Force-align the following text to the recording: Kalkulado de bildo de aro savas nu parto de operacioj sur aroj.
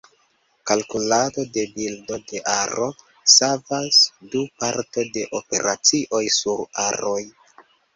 Kalkulado 0.69 1.43
de 1.57 1.65
bildo 1.73 2.17
de 2.33 2.41
aro 2.55 2.89
savas 3.37 4.01
nu 4.33 4.45
parto 4.65 5.09
de 5.15 5.31
operacioj 5.45 6.27
sur 6.43 6.69
aroj. 6.91 7.21